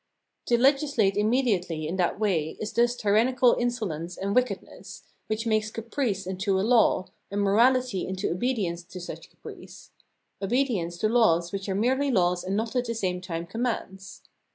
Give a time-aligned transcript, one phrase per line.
[0.47, 6.25] To legislate immediately in that way is thus tyrannical insolence and wickedness, which makes caprice
[6.25, 9.91] into a law, and morality into obedience to such caprice—
[10.41, 14.23] obedience to laws which are merely laws and not at the same time commands.